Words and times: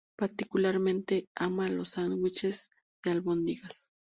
Particularmente 0.17 1.27
ama 1.35 1.69
los 1.69 1.89
sándwiches 1.89 2.71
de 3.03 3.11
albóndigas. 3.11 3.91